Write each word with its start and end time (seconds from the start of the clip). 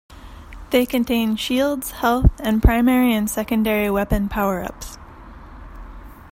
They 0.71 0.87
contain 0.87 1.35
shields, 1.35 1.91
health 1.91 2.31
and 2.39 2.59
primary 2.63 3.13
and 3.13 3.29
secondary 3.29 3.91
weapon 3.91 4.29
power-ups. 4.29 4.97